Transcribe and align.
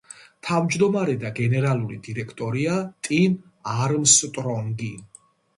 თავმჯდომარე 0.45 1.13
და 1.23 1.31
გენერალური 1.41 1.99
დირექტორია 2.09 2.79
ტიმ 3.09 3.37
არმსტრონგი. 3.77 4.91